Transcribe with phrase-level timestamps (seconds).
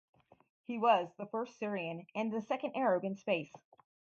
[0.65, 3.53] He was the first Syrian and the second Arab in space.